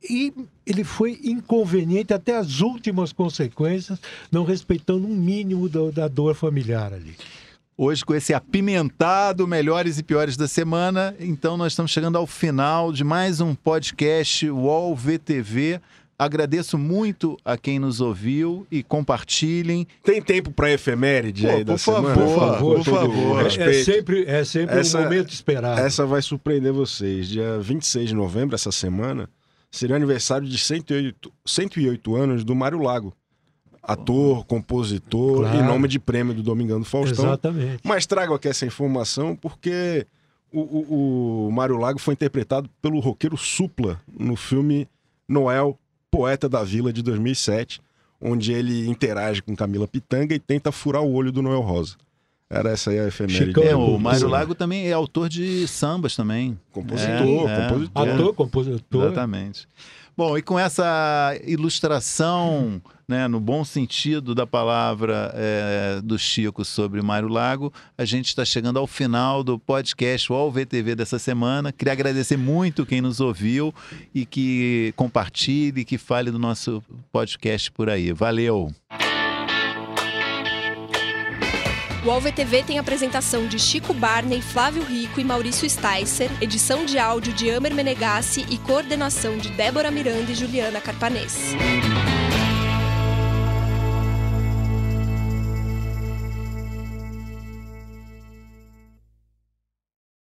[0.66, 4.00] ele foi inconveniente até as últimas consequências,
[4.32, 7.16] não respeitando um mínimo da dor familiar ali.
[7.78, 12.90] Hoje, com esse apimentado melhores e piores da semana, então nós estamos chegando ao final
[12.94, 15.82] de mais um podcast UOL VTV.
[16.18, 19.86] Agradeço muito a quem nos ouviu e compartilhem.
[20.02, 22.16] Tem tempo para efeméride Pô, aí da favor, semana?
[22.16, 23.42] Por favor, por favor.
[23.42, 25.82] É, é, sempre, é sempre essa, um momento esperado.
[25.82, 27.28] Essa vai surpreender vocês.
[27.28, 29.30] Dia 26 de novembro, essa semana,
[29.70, 33.14] seria o aniversário de 108, 108 anos do Mário Lago
[33.88, 35.58] ator, compositor claro.
[35.58, 37.26] e nome de prêmio do Domingão do Faustão.
[37.26, 37.82] Exatamente.
[37.84, 40.06] Mas trago aqui essa informação porque
[40.52, 44.88] o, o, o Mário Lago foi interpretado pelo roqueiro Supla no filme
[45.28, 45.78] Noel,
[46.10, 47.82] Poeta da Vila, de 2007,
[48.22, 51.96] onde ele interage com Camila Pitanga e tenta furar o olho do Noel Rosa.
[52.50, 53.60] Era essa aí a efeméride.
[53.62, 56.58] É, o Mário Lago também é autor de sambas também.
[56.72, 58.08] Compositor, é, compositor.
[58.08, 58.12] É.
[58.12, 59.06] Ator, compositor.
[59.06, 59.68] Exatamente.
[60.16, 67.02] Bom, e com essa ilustração, né, no bom sentido da palavra é, do Chico sobre
[67.02, 71.72] Mário Lago, a gente está chegando ao final do podcast UOL VTV dessa semana.
[71.72, 73.74] Queria agradecer muito quem nos ouviu
[74.14, 78.12] e que compartilhe, que fale do nosso podcast por aí.
[78.12, 78.72] Valeu!
[82.06, 87.34] O AlvTV tem apresentação de Chico Barney, Flávio Rico e Maurício Sticer, edição de áudio
[87.34, 91.56] de Amer Menegassi e coordenação de Débora Miranda e Juliana Carpanês.